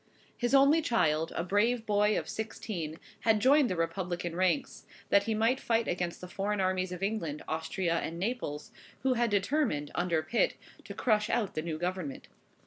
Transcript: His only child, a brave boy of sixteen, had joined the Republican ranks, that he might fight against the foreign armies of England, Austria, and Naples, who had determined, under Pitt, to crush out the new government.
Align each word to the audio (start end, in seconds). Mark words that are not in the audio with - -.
His 0.35 0.55
only 0.55 0.81
child, 0.81 1.31
a 1.35 1.43
brave 1.43 1.85
boy 1.85 2.17
of 2.17 2.27
sixteen, 2.27 2.97
had 3.19 3.39
joined 3.39 3.69
the 3.69 3.75
Republican 3.75 4.35
ranks, 4.35 4.87
that 5.09 5.25
he 5.25 5.35
might 5.35 5.59
fight 5.59 5.87
against 5.87 6.21
the 6.21 6.27
foreign 6.27 6.59
armies 6.59 6.91
of 6.91 7.03
England, 7.03 7.43
Austria, 7.47 7.99
and 7.99 8.17
Naples, 8.17 8.71
who 9.03 9.13
had 9.13 9.29
determined, 9.29 9.91
under 9.93 10.23
Pitt, 10.23 10.55
to 10.85 10.95
crush 10.95 11.29
out 11.29 11.53
the 11.53 11.61
new 11.61 11.77
government. 11.77 12.29